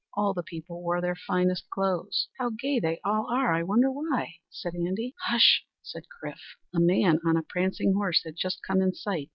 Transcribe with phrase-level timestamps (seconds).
[0.15, 2.27] All the people wore their finest clothes.
[2.39, 3.53] "How gay they all are!
[3.53, 5.13] I wonder why?" said Andy.
[5.27, 6.39] "Hush!" cried Chrif.
[6.73, 9.29] A man on a prancing horse had just come in sight.